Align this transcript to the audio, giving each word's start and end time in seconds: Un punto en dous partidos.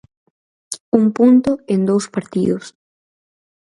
Un 0.99 1.05
punto 1.17 1.51
en 1.73 1.79
dous 1.89 2.05
partidos. 2.15 2.65